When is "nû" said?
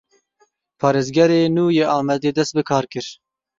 1.55-1.65